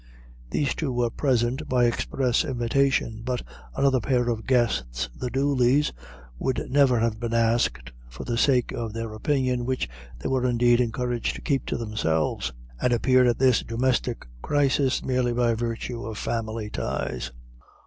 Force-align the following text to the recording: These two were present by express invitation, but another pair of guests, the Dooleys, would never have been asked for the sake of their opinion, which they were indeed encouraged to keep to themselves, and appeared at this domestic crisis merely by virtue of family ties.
These 0.49 0.73
two 0.73 0.91
were 0.91 1.11
present 1.11 1.69
by 1.69 1.83
express 1.85 2.43
invitation, 2.43 3.21
but 3.23 3.43
another 3.75 3.99
pair 3.99 4.29
of 4.29 4.47
guests, 4.47 5.07
the 5.15 5.29
Dooleys, 5.29 5.93
would 6.39 6.71
never 6.71 6.99
have 7.01 7.19
been 7.19 7.35
asked 7.35 7.91
for 8.09 8.23
the 8.23 8.35
sake 8.35 8.71
of 8.71 8.93
their 8.93 9.13
opinion, 9.13 9.63
which 9.63 9.87
they 10.17 10.27
were 10.27 10.47
indeed 10.47 10.81
encouraged 10.81 11.35
to 11.35 11.41
keep 11.43 11.67
to 11.67 11.77
themselves, 11.77 12.51
and 12.81 12.93
appeared 12.93 13.27
at 13.27 13.37
this 13.37 13.61
domestic 13.61 14.25
crisis 14.41 15.05
merely 15.05 15.33
by 15.33 15.53
virtue 15.53 16.03
of 16.03 16.17
family 16.17 16.71
ties. 16.71 17.31